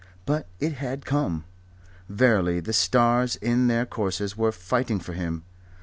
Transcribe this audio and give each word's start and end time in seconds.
But 0.25 0.47
it 0.59 0.73
had 0.73 1.05
come. 1.05 1.43
Verily 2.09 2.59
the 2.59 2.73
stars 2.73 3.35
in 3.35 3.67
their 3.67 3.85
courses 3.85 4.35
were 4.35 4.51
fighting 4.51 4.99
for 4.99 5.13
him. 5.13 5.43